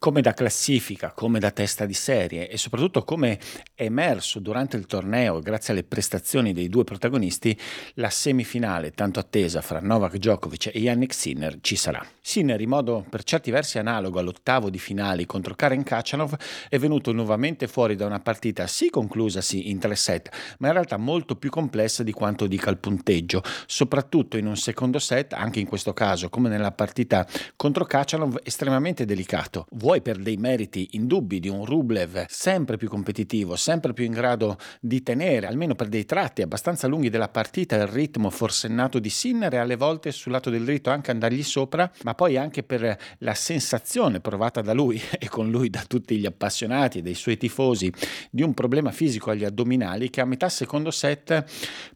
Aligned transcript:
Come 0.00 0.20
da 0.20 0.32
classifica, 0.32 1.10
come 1.10 1.40
da 1.40 1.50
testa 1.50 1.84
di 1.84 1.92
serie 1.92 2.48
e 2.48 2.56
soprattutto 2.56 3.02
come 3.02 3.36
è 3.74 3.82
emerso 3.82 4.38
durante 4.38 4.76
il 4.76 4.86
torneo, 4.86 5.40
grazie 5.40 5.72
alle 5.72 5.82
prestazioni 5.82 6.52
dei 6.52 6.68
due 6.68 6.84
protagonisti, 6.84 7.58
la 7.94 8.08
semifinale 8.08 8.92
tanto 8.92 9.18
attesa 9.18 9.60
fra 9.60 9.80
Novak 9.80 10.16
Djokovic 10.18 10.70
e 10.72 10.78
Yannick 10.78 11.12
Sinner 11.12 11.58
ci 11.60 11.74
sarà. 11.74 12.04
Sinner, 12.20 12.60
in 12.60 12.68
modo 12.68 13.04
per 13.08 13.24
certi 13.24 13.50
versi 13.50 13.78
analogo 13.78 14.20
all'ottavo 14.20 14.70
di 14.70 14.78
finali 14.78 15.26
contro 15.26 15.56
Karen 15.56 15.82
Kachanov, 15.82 16.36
è 16.68 16.78
venuto 16.78 17.10
nuovamente 17.10 17.66
fuori 17.66 17.96
da 17.96 18.06
una 18.06 18.20
partita 18.20 18.68
sì 18.68 18.90
conclusasi 18.90 19.68
in 19.68 19.80
tre 19.80 19.96
set, 19.96 20.30
ma 20.58 20.68
in 20.68 20.74
realtà 20.74 20.96
molto 20.96 21.34
più 21.34 21.50
complessa 21.50 22.04
di 22.04 22.12
quanto 22.12 22.46
dica 22.46 22.70
il 22.70 22.78
punteggio, 22.78 23.42
soprattutto 23.66 24.36
in 24.36 24.46
un 24.46 24.56
secondo 24.56 25.00
set, 25.00 25.32
anche 25.32 25.58
in 25.58 25.66
questo 25.66 25.92
caso 25.92 26.28
come 26.28 26.48
nella 26.48 26.70
partita 26.70 27.26
contro 27.56 27.84
Kachanov, 27.84 28.38
estremamente 28.44 29.04
delicato 29.04 29.66
vuoi 29.88 30.02
per 30.02 30.18
dei 30.18 30.36
meriti 30.36 30.88
indubbi 30.92 31.40
di 31.40 31.48
un 31.48 31.64
Rublev 31.64 32.26
sempre 32.28 32.76
più 32.76 32.90
competitivo, 32.90 33.56
sempre 33.56 33.94
più 33.94 34.04
in 34.04 34.12
grado 34.12 34.58
di 34.82 35.02
tenere, 35.02 35.46
almeno 35.46 35.74
per 35.74 35.88
dei 35.88 36.04
tratti 36.04 36.42
abbastanza 36.42 36.86
lunghi 36.86 37.08
della 37.08 37.30
partita, 37.30 37.74
il 37.76 37.86
ritmo 37.86 38.28
forsennato 38.28 38.98
di 38.98 39.08
Sinner 39.08 39.54
e 39.54 39.56
alle 39.56 39.76
volte 39.76 40.12
sul 40.12 40.32
lato 40.32 40.50
del 40.50 40.64
dritto 40.64 40.90
anche 40.90 41.10
andargli 41.10 41.42
sopra, 41.42 41.90
ma 42.02 42.14
poi 42.14 42.36
anche 42.36 42.62
per 42.62 42.98
la 43.20 43.32
sensazione 43.32 44.20
provata 44.20 44.60
da 44.60 44.74
lui 44.74 45.00
e 45.18 45.26
con 45.30 45.48
lui 45.50 45.70
da 45.70 45.82
tutti 45.88 46.18
gli 46.18 46.26
appassionati 46.26 46.98
e 46.98 47.02
dei 47.02 47.14
suoi 47.14 47.38
tifosi 47.38 47.90
di 48.30 48.42
un 48.42 48.52
problema 48.52 48.90
fisico 48.90 49.30
agli 49.30 49.44
addominali 49.44 50.10
che 50.10 50.20
a 50.20 50.26
metà 50.26 50.50
secondo 50.50 50.90
set, 50.90 51.44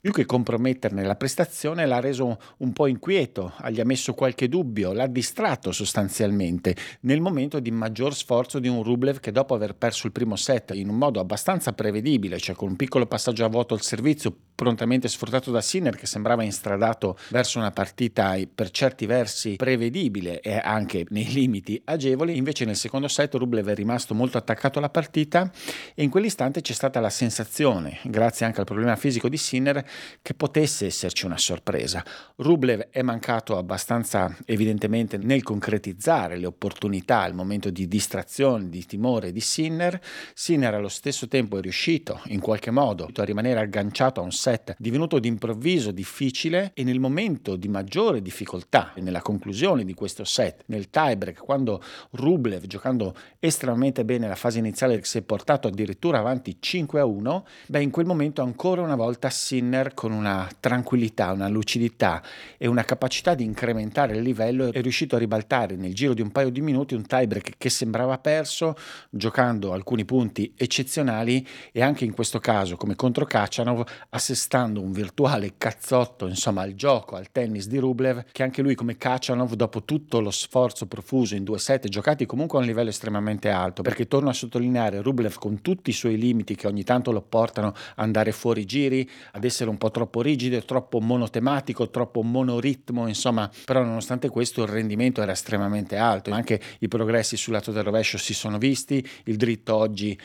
più 0.01 0.13
che 0.13 0.25
comprometterne 0.25 1.05
la 1.05 1.17
prestazione, 1.17 1.85
l'ha 1.85 2.01
reso 2.01 2.39
un 2.61 2.73
po' 2.73 2.87
inquieto, 2.87 3.53
gli 3.69 3.81
ha 3.81 3.85
messo 3.85 4.15
qualche 4.15 4.49
dubbio, 4.49 4.95
l'ha 4.95 5.07
distratto 5.07 5.73
sostanzialmente 5.73 6.75
nel 7.01 7.21
momento 7.21 7.61
di 7.61 7.81
maggior 7.83 8.15
sforzo 8.15 8.61
di 8.61 8.69
un 8.69 8.85
Rublev 8.85 9.19
che 9.19 9.33
dopo 9.33 9.55
aver 9.55 9.75
perso 9.75 10.07
il 10.07 10.13
primo 10.13 10.37
set 10.37 10.71
in 10.73 10.89
un 10.89 10.95
modo 10.95 11.19
abbastanza 11.19 11.73
prevedibile, 11.73 12.39
cioè 12.39 12.55
con 12.55 12.69
un 12.69 12.77
piccolo 12.77 13.07
passaggio 13.07 13.45
a 13.45 13.49
vuoto 13.49 13.75
al 13.75 13.83
servizio 13.83 14.33
prontamente 14.55 15.09
sfruttato 15.09 15.51
da 15.51 15.61
Sinner 15.61 15.97
che 15.97 16.07
sembrava 16.07 16.45
instradato 16.45 17.19
verso 17.31 17.59
una 17.59 17.73
partita 17.73 18.39
per 18.55 18.71
certi 18.71 19.07
versi 19.07 19.57
prevedibile 19.57 20.41
e 20.41 20.57
anche 20.63 21.05
nei 21.09 21.27
limiti 21.33 21.81
agevoli, 21.85 22.37
invece 22.37 22.65
nel 22.65 22.77
secondo 22.77 23.09
set 23.09 23.35
Rublev 23.35 23.67
è 23.67 23.75
rimasto 23.75 24.15
molto 24.15 24.39
attaccato 24.39 24.79
alla 24.79 24.89
partita 24.89 25.51
e 25.97 26.05
in 26.05 26.11
quell'istante 26.11 26.61
c'è 26.61 26.75
stata 26.75 27.01
la 27.01 27.11
sensazione, 27.11 27.99
grazie 28.05 28.47
anche 28.47 28.61
al 28.61 28.67
problema 28.67 28.95
fisico 28.95 29.29
di 29.29 29.37
Sinner, 29.37 29.85
che 30.23 30.35
potesse 30.35 30.87
esserci 30.87 31.27
una 31.27 31.39
sorpresa. 31.39 32.05
Rublev 32.37 32.91
è 32.91 33.03
mancato 33.03 33.59
abbastanza 33.59 34.37
evidentemente 34.45 35.17
nel 35.17 35.43
concretizzare 35.43 36.37
le 36.37 36.47
opportunità, 36.47 37.27
il 37.27 37.35
momento 37.35 37.71
di 37.73 37.89
distrazione, 37.89 38.69
di 38.69 38.85
timore 38.87 39.33
di 39.33 39.41
Sinner. 39.41 40.01
Sinner 40.35 40.75
allo 40.75 40.89
stesso 40.89 41.27
tempo 41.27 41.59
è 41.59 41.61
riuscito 41.61 42.21
in 42.27 42.41
qualche 42.41 42.71
modo 42.71 43.09
a 43.15 43.25
rimanere 43.25 43.61
agganciato 43.61 44.21
a 44.21 44.25
un 44.25 44.33
set 44.33 44.75
divenuto 44.79 45.19
d'improvviso 45.19 45.91
difficile 45.91 46.71
e 46.75 46.85
nel 46.85 47.01
momento 47.01 47.57
di 47.57 47.69
maggiore 47.69 48.23
difficoltà, 48.23 48.93
nella 48.97 49.23
conclusione 49.23 49.85
di 49.85 49.95
questo 49.95 50.25
set, 50.25 50.63
nel 50.67 50.91
tiebreak, 50.91 51.39
quando 51.39 51.83
Rublev 52.11 52.67
giocando 52.67 53.15
estremamente 53.39 54.05
bene 54.05 54.29
la 54.29 54.35
fase 54.35 54.59
iniziale 54.59 55.03
si 55.03 55.19
è 55.19 55.23
portato 55.23 55.69
addirittura 55.69 56.19
avanti 56.19 56.57
5 56.61 57.01
a 57.01 57.05
1, 57.05 57.47
beh 57.67 57.83
in 57.83 57.91
quel 57.91 58.07
momento 58.07 58.43
ancora 58.43 58.83
una 58.83 58.95
volta 58.95 59.31
Sinner 59.31 59.95
con 59.95 60.13
una 60.13 60.49
tranquillità, 60.61 61.33
una 61.33 61.49
lucidità 61.49 62.23
e 62.59 62.67
una 62.67 62.85
capacità 62.85 63.35
di 63.35 63.45
incrementare 63.45 64.17
il 64.17 64.23
livello 64.23 64.73
è 64.73 64.81
riuscito 64.81 65.17
a 65.17 65.19
ribaltare 65.19 65.77
nel 65.77 65.95
giro 65.95 66.15
di 66.15 66.21
un 66.21 66.31
paio 66.31 66.51
di 66.51 66.61
minuti 66.61 66.95
un 66.95 67.07
tiebreak 67.07 67.57
che 67.63 67.71
sembrava 67.71 68.19
perso, 68.19 68.75
giocando 69.09 69.73
alcuni 69.73 70.05
punti 70.05 70.53
eccezionali 70.57 71.47
e 71.71 71.81
anche 71.81 72.05
in 72.05 72.13
questo 72.13 72.41
caso, 72.41 72.77
come 72.77 72.97
contro 72.97 73.25
Kachanov, 73.25 73.85
assestando 74.09 74.81
un 74.81 74.91
virtuale 74.91 75.53
cazzotto 75.57 76.27
insomma 76.27 76.63
al 76.63 76.75
gioco, 76.75 77.15
al 77.15 77.31
tennis 77.31 77.69
di 77.69 77.79
Rublev, 77.79 78.25
che 78.33 78.43
anche 78.43 78.63
lui 78.63 78.75
come 78.75 78.97
Kachanov, 78.97 79.53
dopo 79.53 79.85
tutto 79.85 80.19
lo 80.19 80.33
sforzo 80.33 80.87
profuso 80.87 81.37
in 81.37 81.45
due 81.45 81.61
set 81.61 81.87
giocati 81.87 82.27
comunque 82.27 82.59
a 82.59 82.63
un 82.63 82.67
livello 82.67 82.91
estremamente 82.91 83.49
alto, 83.49 83.83
perché 83.83 84.09
torno 84.09 84.31
a 84.31 84.33
sottolineare 84.33 85.01
Rublev 85.01 85.37
con 85.39 85.61
tutti 85.61 85.91
i 85.91 85.93
suoi 85.93 86.19
limiti 86.19 86.57
che 86.57 86.67
ogni 86.67 86.83
tanto 86.83 87.13
lo 87.13 87.23
portano 87.23 87.69
ad 87.69 87.75
andare 87.95 88.33
fuori 88.33 88.65
giri, 88.65 89.09
ad 89.31 89.45
essere 89.45 89.71
un 89.71 89.79
po' 89.79 89.93
troppo 89.93 90.21
rigido, 90.21 90.61
troppo 90.65 90.99
monotematico, 90.99 91.91
troppo 91.91 92.23
monoritmo, 92.23 93.07
insomma, 93.07 93.49
però 93.65 93.85
nonostante 93.85 94.29
questo 94.31 94.63
il 94.63 94.69
rendimento 94.69 95.23
era 95.23 95.31
estremamente 95.31 95.97
alto, 95.97 96.33
anche 96.33 96.61
i 96.81 96.89
progressi 96.89 97.37
sul 97.37 97.51
lato 97.53 97.71
del 97.73 97.85
rovescio 97.85 98.19
si 98.19 98.35
sono 98.35 98.59
visti, 98.59 99.07
il 99.25 99.37
dritto 99.37 99.75
oggi 99.77 100.19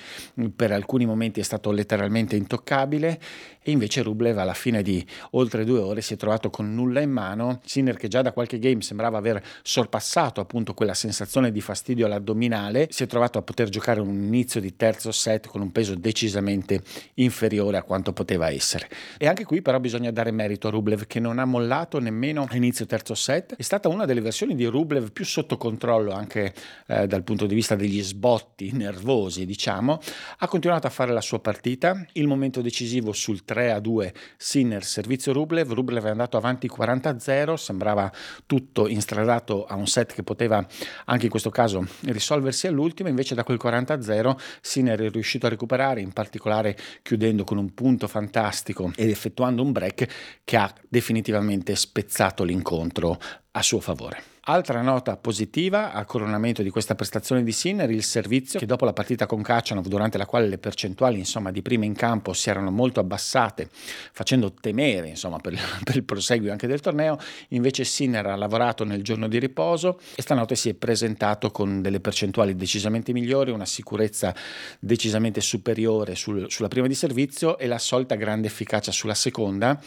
per 0.56 0.72
alcuni 0.72 1.06
momenti 1.06 1.40
è 1.40 1.44
stato 1.44 1.72
letteralmente 1.72 2.36
intoccabile 2.36 3.20
e 3.68 3.72
invece 3.72 4.02
Rublev 4.02 4.38
alla 4.38 4.54
fine 4.54 4.82
di 4.82 5.06
oltre 5.32 5.66
due 5.66 5.80
ore 5.80 6.00
si 6.00 6.14
è 6.14 6.16
trovato 6.16 6.50
con 6.50 6.74
nulla 6.74 7.02
in 7.02 7.12
mano, 7.12 7.60
Sinner 7.66 7.98
che 7.98 8.08
già 8.08 8.22
da 8.22 8.32
qualche 8.32 8.60
game 8.60 8.82
sembrava 8.82 9.18
aver 9.18 9.44
sorpassato 9.62 10.40
appunto 10.40 10.74
quella 10.74 10.94
sensazione 10.94 11.52
di 11.52 11.60
fastidio 11.60 12.06
all'addominale, 12.06 12.88
si 12.92 13.04
è 13.04 13.08
trovato 13.08 13.38
a 13.38 13.42
poter 13.42 13.68
giocare 13.68 14.00
un 14.00 14.24
inizio 14.24 14.62
di 14.62 14.78
terzo 14.78 15.12
set 15.12 15.48
con 15.48 15.60
un 15.60 15.74
peso 15.74 15.96
decisamente 15.96 16.82
inferiore 17.16 17.76
a 17.76 17.84
quanto 17.84 18.14
poteva 18.14 18.50
essere. 18.50 18.88
E 19.18 19.28
anche 19.28 19.44
qui 19.44 19.62
però 19.62 19.82
bisogna 19.82 20.12
dare 20.12 20.32
merito 20.32 20.70
a 20.70 20.72
Rublev 20.72 21.06
che 21.06 21.20
non 21.20 21.38
ha 21.38 21.44
mollato 21.44 22.00
nemmeno 22.00 22.48
a 22.50 22.56
inizio 22.56 22.86
terzo 22.86 23.16
set, 23.16 23.58
è 23.58 23.64
stata 23.64 23.90
una 23.90 24.06
delle 24.06 24.22
versioni 24.22 24.56
di 24.56 24.64
Rublev 24.64 25.12
più 25.12 25.26
sotto 25.26 25.58
controllo 25.58 26.14
anche 26.14 26.54
eh, 26.88 27.06
dal 27.06 27.24
punto 27.24 27.46
di 27.46 27.54
vista 27.54 27.76
degli 27.76 28.02
sbotti 28.02 28.72
nervosi, 28.72 29.46
diciamo, 29.46 30.00
ha 30.38 30.48
continuato 30.48 30.88
a 30.88 30.90
fare 30.90 31.12
la 31.12 31.20
sua 31.20 31.42
partita, 31.42 32.06
il 32.14 32.28
momento 32.28 32.62
decisivo 32.62 33.12
sul 33.12 33.44
3 33.44 33.57
a 33.58 33.80
2 33.80 34.14
Sinner 34.38 34.84
servizio 34.84 35.34
Rublev, 35.34 35.72
Rublev 35.72 36.06
è 36.06 36.10
andato 36.10 36.38
avanti 36.38 36.68
40 36.68 37.10
a 37.10 37.20
0, 37.20 37.58
sembrava 37.58 38.12
tutto 38.46 38.88
instradato 38.88 39.66
a 39.66 39.76
un 39.76 39.88
set 39.88 40.14
che 40.14 40.24
poteva 40.24 40.66
anche 41.06 41.26
in 41.26 41.32
questo 41.32 41.50
caso 41.50 41.86
risolversi 42.02 42.68
all'ultimo, 42.68 43.10
invece 43.10 43.36
da 43.36 43.44
quel 43.44 43.58
40 43.58 43.94
a 43.94 44.02
0 44.02 44.40
Sinner 44.62 45.00
è 45.02 45.10
riuscito 45.10 45.46
a 45.46 45.50
recuperare, 45.50 46.02
in 46.02 46.14
particolare 46.14 46.78
chiudendo 47.02 47.44
con 47.44 47.58
un 47.58 47.74
punto 47.74 48.08
fantastico 48.08 48.92
ed 48.96 49.10
effettuando 49.10 49.62
un 49.62 49.72
break 49.72 50.08
che 50.44 50.58
ha 50.58 50.74
definitivamente 50.88 51.76
spezzato 51.76 52.44
l'incontro 52.44 53.20
a 53.52 53.62
suo 53.62 53.80
favore. 53.80 54.37
Altra 54.50 54.82
nota 54.82 55.18
positiva 55.18 55.92
a 55.92 56.06
coronamento 56.06 56.64
di 56.64 56.70
questa 56.70 56.96
prestazione 56.96 57.44
di 57.44 57.52
Sinner, 57.52 57.92
il 57.92 58.02
servizio 58.02 58.58
che 58.60 58.66
dopo 58.66 58.86
la 58.86 58.94
partita 58.94 59.26
con 59.26 59.42
Kachanov, 59.42 59.88
durante 59.88 60.18
la 60.18 60.26
quale 60.26 60.48
le 60.48 60.58
percentuali 60.58 61.18
insomma, 61.18 61.52
di 61.52 61.62
prima 61.62 61.84
in 61.84 61.94
campo 61.94 62.32
si 62.32 62.50
erano 62.50 62.72
molto 62.72 63.02
abbassate, 63.02 63.68
facendo 64.14 64.54
temere 64.54 65.10
insomma, 65.10 65.36
per, 65.40 65.60
per, 65.84 65.98
il 65.98 66.06
proseguio 66.06 66.54
anche 66.54 66.66
del 66.66 66.80
torneo, 66.80 67.18
invece 67.50 67.84
Sinner 67.84 68.26
ha 68.26 68.38
lavorato 68.38 68.86
nel 68.86 69.04
giorno 69.04 69.28
di 69.28 69.38
riposo 69.38 70.00
e 70.16 70.22
stanotte 70.22 70.56
si 70.56 70.70
è 70.70 70.74
presentato 70.76 71.52
con 71.52 71.82
delle 71.82 72.00
percentuali 72.00 72.56
decisamente 72.56 73.12
migliori, 73.12 73.52
una 73.52 73.66
sicurezza 73.66 74.34
decisamente 74.80 75.42
superiore 75.42 76.16
sul, 76.16 76.50
sulla 76.50 76.70
prima 76.70 76.88
di 76.88 76.96
servizio 76.96 77.58
e 77.58 77.68
la 77.68 77.80
solita 77.80 78.16
grande 78.16 78.48
efficacia 78.48 78.94
sulla 78.94 79.14
seconda, 79.14 79.78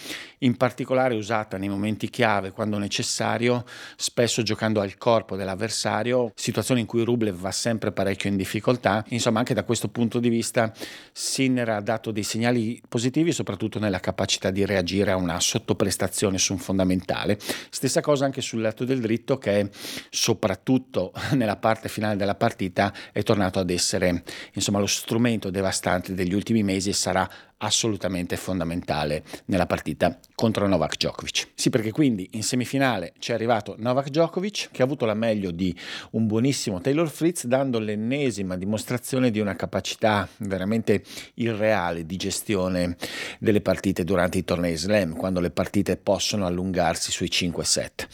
in 0.40 0.58
particolare 0.58 1.14
usata 1.14 1.56
nei 1.56 1.70
momenti 1.70 2.10
chiave 2.10 2.50
quando 2.50 2.76
necessario, 2.76 3.64
spesso 3.96 4.42
giocando 4.50 4.80
al 4.80 4.96
corpo 4.98 5.36
dell'avversario, 5.36 6.32
situazione 6.34 6.80
in 6.80 6.86
cui 6.86 7.04
Rublev 7.04 7.36
va 7.36 7.52
sempre 7.52 7.92
parecchio 7.92 8.28
in 8.28 8.36
difficoltà. 8.36 9.04
Insomma, 9.10 9.38
anche 9.38 9.54
da 9.54 9.62
questo 9.62 9.86
punto 9.86 10.18
di 10.18 10.28
vista 10.28 10.72
Sinner 11.12 11.68
ha 11.68 11.80
dato 11.80 12.10
dei 12.10 12.24
segnali 12.24 12.82
positivi, 12.88 13.30
soprattutto 13.30 13.78
nella 13.78 14.00
capacità 14.00 14.50
di 14.50 14.64
reagire 14.64 15.12
a 15.12 15.16
una 15.16 15.38
sottoprestazione 15.38 16.36
su 16.38 16.54
un 16.54 16.58
fondamentale. 16.58 17.38
Stessa 17.68 18.00
cosa 18.00 18.24
anche 18.24 18.40
sul 18.40 18.60
lato 18.60 18.84
del 18.84 19.00
dritto 19.00 19.38
che 19.38 19.70
soprattutto 20.10 21.12
nella 21.34 21.56
parte 21.56 21.88
finale 21.88 22.16
della 22.16 22.34
partita 22.34 22.92
è 23.12 23.22
tornato 23.22 23.60
ad 23.60 23.70
essere 23.70 24.24
insomma 24.54 24.80
lo 24.80 24.86
strumento 24.86 25.50
devastante 25.50 26.12
degli 26.12 26.34
ultimi 26.34 26.64
mesi 26.64 26.88
e 26.88 26.94
sarà 26.94 27.30
assolutamente 27.62 28.36
fondamentale 28.36 29.22
nella 29.46 29.66
partita 29.66 30.18
contro 30.34 30.66
Novak 30.66 30.96
Djokovic. 30.96 31.48
Sì, 31.54 31.70
perché 31.70 31.92
quindi 31.92 32.28
in 32.32 32.42
semifinale 32.42 33.12
c'è 33.18 33.32
arrivato 33.34 33.74
Novak 33.78 34.08
Djokovic 34.08 34.68
che 34.70 34.82
ha 34.82 34.84
avuto 34.84 35.04
la 35.04 35.14
meglio 35.14 35.50
di 35.50 35.74
un 36.12 36.26
buonissimo 36.26 36.80
Taylor 36.80 37.08
Fritz, 37.08 37.46
dando 37.46 37.78
l'ennesima 37.78 38.56
dimostrazione 38.56 39.30
di 39.30 39.40
una 39.40 39.56
capacità 39.56 40.28
veramente 40.38 41.02
irreale 41.34 42.06
di 42.06 42.16
gestione 42.16 42.96
delle 43.38 43.60
partite 43.60 44.04
durante 44.04 44.38
i 44.38 44.44
tornei 44.44 44.76
slam, 44.76 45.16
quando 45.16 45.40
le 45.40 45.50
partite 45.50 45.96
possono 45.96 46.46
allungarsi 46.46 47.10
sui 47.10 47.30
5 47.30 47.64
set. 47.64 48.08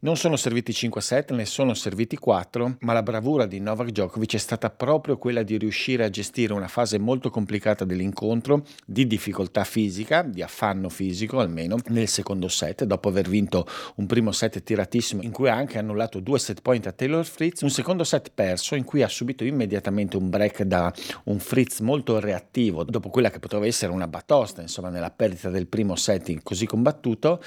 Non 0.00 0.16
sono 0.16 0.36
serviti 0.36 0.72
5 0.72 1.00
set, 1.00 1.32
ne 1.32 1.44
sono 1.44 1.74
serviti 1.74 2.16
4, 2.16 2.76
ma 2.80 2.92
la 2.92 3.02
bravura 3.02 3.46
di 3.46 3.60
Novak 3.60 3.88
Djokovic 3.88 4.34
è 4.34 4.38
stata 4.38 4.70
proprio 4.70 5.18
quella 5.18 5.42
di 5.42 5.56
riuscire 5.56 6.04
a 6.04 6.10
gestire 6.10 6.52
una 6.52 6.68
fase 6.68 6.98
molto 6.98 7.30
complicata 7.30 7.84
dell'incontro, 7.84 8.64
di 8.90 9.06
difficoltà 9.06 9.62
fisica, 9.62 10.22
di 10.22 10.42
affanno 10.42 10.88
fisico 10.88 11.38
almeno, 11.38 11.76
nel 11.90 12.08
secondo 12.08 12.48
set, 12.48 12.82
dopo 12.82 13.08
aver 13.08 13.28
vinto 13.28 13.64
un 13.96 14.06
primo 14.06 14.32
set 14.32 14.60
tiratissimo 14.64 15.22
in 15.22 15.30
cui 15.30 15.48
ha 15.48 15.54
anche 15.54 15.78
annullato 15.78 16.18
due 16.18 16.40
set 16.40 16.60
point 16.60 16.88
a 16.88 16.92
Taylor 16.92 17.24
Fritz, 17.24 17.60
un 17.60 17.70
secondo 17.70 18.02
set 18.02 18.32
perso 18.34 18.74
in 18.74 18.82
cui 18.82 19.02
ha 19.04 19.08
subito 19.08 19.44
immediatamente 19.44 20.16
un 20.16 20.28
break 20.28 20.64
da 20.64 20.92
un 21.24 21.38
Fritz 21.38 21.78
molto 21.78 22.18
reattivo, 22.18 22.82
dopo 22.82 23.10
quella 23.10 23.30
che 23.30 23.38
poteva 23.38 23.64
essere 23.64 23.92
una 23.92 24.08
batosta, 24.08 24.60
insomma, 24.60 24.88
nella 24.88 25.12
perdita 25.12 25.50
del 25.50 25.68
primo 25.68 25.94
set 25.94 26.42
così 26.42 26.66
combattuto, 26.66 27.40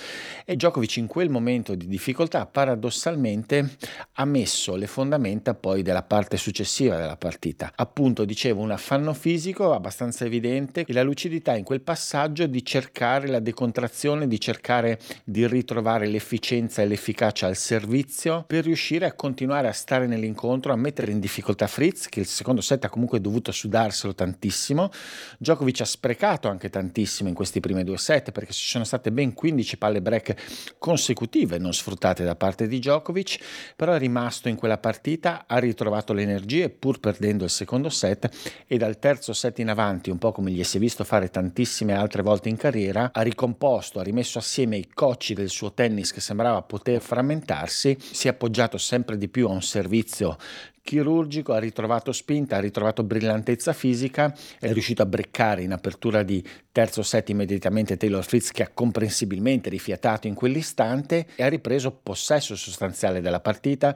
e 0.45 0.55
Djokovic 0.55 0.95
in 0.95 1.07
quel 1.07 1.29
momento 1.29 1.75
di 1.75 1.87
difficoltà 1.87 2.45
paradossalmente 2.45 3.75
ha 4.13 4.23
messo 4.23 4.77
le 4.77 4.87
fondamenta 4.87 5.55
poi 5.55 5.81
della 5.81 6.03
parte 6.03 6.37
successiva 6.37 6.95
della 6.95 7.17
partita. 7.17 7.73
Appunto, 7.75 8.23
dicevo, 8.23 8.61
un 8.61 8.71
affanno 8.71 9.13
fisico 9.13 9.73
abbastanza 9.73 10.23
evidente 10.23 10.85
e 10.87 10.93
la 10.93 11.03
lucidità 11.03 11.31
in 11.55 11.63
quel 11.63 11.81
passaggio 11.81 12.45
di 12.45 12.63
cercare 12.63 13.27
la 13.27 13.39
decontrazione, 13.39 14.27
di 14.27 14.39
cercare 14.39 14.99
di 15.23 15.47
ritrovare 15.47 16.05
l'efficienza 16.07 16.81
e 16.81 16.85
l'efficacia 16.85 17.47
al 17.47 17.55
servizio 17.55 18.43
per 18.45 18.65
riuscire 18.65 19.05
a 19.05 19.13
continuare 19.13 19.67
a 19.67 19.71
stare 19.71 20.05
nell'incontro, 20.05 20.73
a 20.73 20.75
mettere 20.75 21.11
in 21.11 21.19
difficoltà 21.19 21.67
Fritz, 21.67 22.07
che 22.07 22.19
il 22.19 22.25
secondo 22.25 22.61
set 22.61 22.85
ha 22.85 22.89
comunque 22.89 23.19
dovuto 23.21 23.51
sudarselo 23.51 24.13
tantissimo. 24.13 24.91
Djokovic 25.37 25.81
ha 25.81 25.85
sprecato 25.85 26.49
anche 26.49 26.69
tantissimo 26.69 27.29
in 27.29 27.35
questi 27.35 27.59
primi 27.59 27.83
due 27.83 27.97
set 27.97 28.31
perché 28.31 28.53
ci 28.53 28.67
sono 28.67 28.83
state 28.83 29.11
ben 29.11 29.33
15 29.33 29.77
palle 29.77 30.01
break 30.01 30.75
consecutive 30.77 31.57
non 31.57 31.73
sfruttate 31.73 32.23
da 32.23 32.35
parte 32.35 32.67
di 32.67 32.79
Djokovic, 32.79 33.39
però 33.75 33.93
è 33.93 33.97
rimasto 33.97 34.49
in 34.49 34.55
quella 34.55 34.77
partita, 34.77 35.45
ha 35.47 35.57
ritrovato 35.57 36.13
le 36.13 36.21
energie 36.21 36.69
pur 36.69 36.99
perdendo 36.99 37.43
il 37.43 37.49
secondo 37.49 37.89
set 37.89 38.29
e 38.67 38.77
dal 38.77 38.99
terzo 38.99 39.33
set 39.33 39.59
in 39.59 39.69
avanti, 39.69 40.09
un 40.09 40.17
po' 40.17 40.31
come 40.31 40.51
gli 40.51 40.63
si 40.63 40.77
è 40.77 40.79
visto 40.79 41.03
fare 41.03 41.22
tantissime 41.29 41.93
altre 41.93 42.21
volte 42.21 42.49
in 42.49 42.57
carriera, 42.57 43.11
ha 43.13 43.21
ricomposto, 43.21 43.99
ha 43.99 44.03
rimesso 44.03 44.39
assieme 44.39 44.77
i 44.77 44.87
cocci 44.93 45.33
del 45.33 45.49
suo 45.49 45.73
tennis 45.73 46.11
che 46.11 46.21
sembrava 46.21 46.61
poter 46.61 47.01
frammentarsi, 47.01 47.97
si 47.99 48.27
è 48.27 48.31
appoggiato 48.31 48.77
sempre 48.77 49.17
di 49.17 49.27
più 49.27 49.47
a 49.47 49.51
un 49.51 49.61
servizio 49.61 50.37
chirurgico, 50.83 51.53
ha 51.53 51.59
ritrovato 51.59 52.11
spinta, 52.11 52.57
ha 52.57 52.59
ritrovato 52.59 53.03
brillantezza 53.03 53.71
fisica, 53.73 54.35
è 54.59 54.71
riuscito 54.71 55.01
a 55.01 55.05
breccare 55.05 55.63
in 55.63 55.71
apertura 55.71 56.23
di 56.23 56.45
terzo 56.71 57.03
set 57.03 57.29
immediatamente 57.29 57.97
Taylor 57.97 58.23
Fritz 58.23 58.51
che 58.51 58.63
ha 58.63 58.71
comprensibilmente 58.73 59.69
rifiatato 59.69 60.27
in 60.27 60.33
quell'istante 60.33 61.27
e 61.35 61.43
ha 61.43 61.47
ripreso 61.47 61.91
possesso 61.91 62.55
sostanziale 62.55 63.21
della 63.21 63.39
partita, 63.39 63.95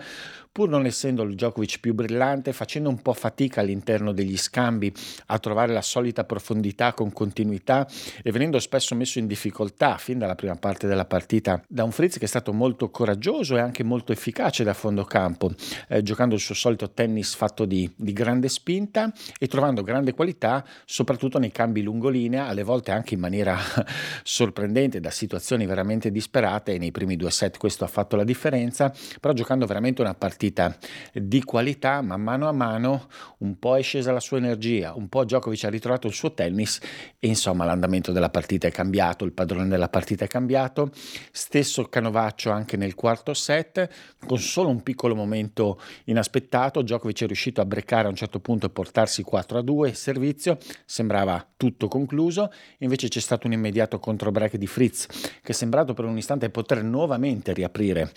pur 0.58 0.70
non 0.70 0.88
essendo 0.88 1.22
il 1.22 1.36
Djokovic 1.36 1.80
più 1.80 1.94
brillante, 1.94 2.52
facendo 2.52 2.90
un 2.90 3.00
po' 3.04 3.14
fatica 3.14 3.62
all'interno 3.62 4.12
degli 4.12 4.36
scambi 4.36 4.92
a 5.28 5.38
trovare 5.38 5.72
la 5.72 5.84
solita 5.84 6.24
profondità 6.24 6.94
con 6.94 7.14
continuità 7.14 7.88
e 8.24 8.32
venendo 8.32 8.58
spesso 8.58 8.96
messo 8.96 9.20
in 9.20 9.28
difficoltà 9.28 10.00
fin 10.00 10.18
dalla 10.18 10.34
prima 10.34 10.56
parte 10.56 10.88
della 10.88 11.06
partita 11.06 11.62
da 11.68 11.84
un 11.84 11.92
Fritz 11.92 12.18
che 12.18 12.26
è 12.26 12.28
stato 12.28 12.54
molto 12.54 12.90
coraggioso 12.90 13.56
e 13.56 13.60
anche 13.60 13.84
molto 13.84 14.12
efficace 14.12 14.64
da 14.64 14.74
fondo 14.74 15.04
campo, 15.04 15.52
eh, 15.90 16.02
giocando 16.02 16.34
il 16.34 16.42
suo 16.42 16.56
solito 16.56 16.90
tennis 16.90 17.36
fatto 17.36 17.66
di, 17.66 17.88
di 17.96 18.12
grande 18.12 18.50
spinta 18.50 19.14
e 19.38 19.46
trovando 19.46 19.84
grande 19.84 20.16
qualità 20.16 20.66
soprattutto 20.86 21.38
nei 21.38 21.52
cambi 21.52 21.84
lungolinea, 21.84 22.48
alle 22.48 22.64
volte 22.64 22.90
anche 22.90 23.14
in 23.14 23.20
maniera 23.20 23.56
sorprendente 24.24 25.00
da 25.00 25.12
situazioni 25.12 25.68
veramente 25.68 26.10
disperate. 26.10 26.74
E 26.74 26.78
nei 26.80 26.90
primi 26.90 27.16
due 27.16 27.30
set 27.30 27.60
questo 27.60 27.84
ha 27.84 27.88
fatto 27.88 28.16
la 28.16 28.24
differenza, 28.24 28.92
però 29.22 29.36
giocando 29.36 29.68
veramente 29.68 30.02
una 30.02 30.16
partita 30.16 30.46
partita 30.48 30.76
di 31.14 31.44
qualità, 31.44 32.02
ma 32.02 32.18
mano 32.18 32.48
a 32.48 32.52
mano 32.52 33.08
un 33.40 33.60
po' 33.60 33.78
è 33.78 33.82
scesa 33.82 34.12
la 34.12 34.20
sua 34.20 34.38
energia, 34.38 34.94
un 34.96 35.10
po' 35.10 35.24
Djokovic 35.24 35.64
ha 35.66 35.70
ritrovato 35.70 36.08
il 36.08 36.14
suo 36.14 36.34
tennis 36.34 36.80
e 37.20 37.28
insomma 37.28 37.66
l'andamento 37.66 38.12
della 38.12 38.30
partita 38.30 38.68
è 38.68 38.72
cambiato, 38.72 39.26
il 39.26 39.34
padrone 39.34 39.68
della 39.68 39.90
partita 39.90 40.26
è 40.26 40.28
cambiato. 40.28 40.92
Stesso 41.32 41.84
canovaccio 41.86 42.50
anche 42.50 42.78
nel 42.78 42.96
quarto 42.96 43.34
set, 43.34 43.90
con 44.26 44.40
solo 44.40 44.70
un 44.70 44.84
piccolo 44.84 45.16
momento 45.16 45.80
inaspettato, 46.06 46.82
Djokovic 46.82 47.24
è 47.24 47.28
riuscito 47.28 47.62
a 47.62 47.66
breccare 47.66 48.08
a 48.08 48.10
un 48.10 48.16
certo 48.16 48.40
punto 48.40 48.66
e 48.66 48.70
portarsi 48.70 49.24
4 49.24 49.60
a 49.60 49.62
2 49.62 49.94
servizio, 49.94 50.58
sembrava 50.86 51.46
tutto 51.58 51.88
concluso, 51.88 52.52
invece 52.80 53.08
c'è 53.08 53.20
stato 53.20 53.48
un 53.48 53.54
immediato 53.54 54.00
controbreak 54.00 54.56
di 54.58 54.68
Fritz 54.68 55.08
che 55.42 55.52
è 55.52 55.54
sembrato 55.54 55.94
per 55.94 56.06
un 56.06 56.18
istante 56.18 56.50
poter 56.50 56.84
nuovamente 56.84 57.54
riaprire 57.54 58.12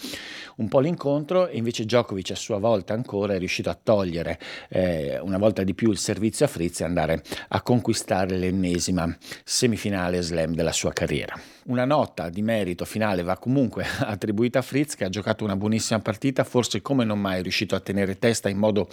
un 0.56 0.68
po' 0.68 0.80
l'incontro. 0.80 1.48
E 1.48 1.56
invece 1.56 1.84
Djokovic 1.84 2.19
Djokovic 2.20 2.30
a 2.30 2.34
sua 2.34 2.58
volta 2.58 2.92
ancora 2.92 3.34
è 3.34 3.38
riuscito 3.38 3.70
a 3.70 3.78
togliere 3.80 4.38
eh, 4.68 5.18
una 5.20 5.38
volta 5.38 5.62
di 5.62 5.74
più 5.74 5.90
il 5.90 5.98
servizio 5.98 6.44
a 6.44 6.48
Fritz 6.48 6.80
e 6.80 6.84
andare 6.84 7.22
a 7.48 7.62
conquistare 7.62 8.36
l'ennesima 8.36 9.16
semifinale 9.42 10.20
slam 10.20 10.54
della 10.54 10.72
sua 10.72 10.92
carriera. 10.92 11.38
Una 11.66 11.84
nota 11.84 12.28
di 12.28 12.42
merito 12.42 12.84
finale 12.84 13.22
va 13.22 13.36
comunque 13.36 13.84
attribuita 14.00 14.60
a 14.60 14.62
Fritz 14.62 14.94
che 14.94 15.04
ha 15.04 15.08
giocato 15.08 15.44
una 15.44 15.56
buonissima 15.56 16.00
partita, 16.00 16.44
forse 16.44 16.82
come 16.82 17.04
non 17.04 17.20
mai 17.20 17.42
riuscito 17.42 17.74
a 17.74 17.80
tenere 17.80 18.18
testa 18.18 18.48
in 18.48 18.58
modo 18.58 18.88